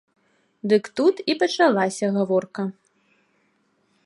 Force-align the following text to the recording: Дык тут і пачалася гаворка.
Дык 0.71 0.83
тут 0.99 1.15
і 1.33 1.37
пачалася 1.43 2.05
гаворка. 2.19 2.63